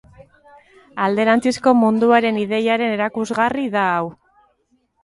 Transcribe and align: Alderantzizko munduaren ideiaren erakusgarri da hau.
Alderantzizko 1.07 1.75
munduaren 1.83 2.41
ideiaren 2.47 2.99
erakusgarri 2.99 3.71
da 3.79 3.89
hau. 3.93 4.07